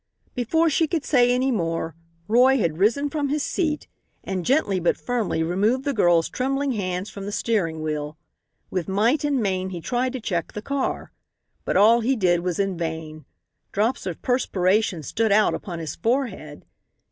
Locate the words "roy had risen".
2.27-3.07